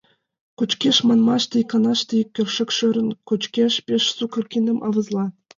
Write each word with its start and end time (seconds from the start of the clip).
Кочкеш 0.57 0.97
манмаште, 1.07 1.55
иканаште 1.63 2.13
ик 2.21 2.29
кӧршӧк 2.35 2.69
шӱрым 2.77 3.07
кочкеш, 3.27 3.73
пел 3.85 4.01
сукыр 4.17 4.45
киндым 4.51 4.77
авызла. 4.87 5.25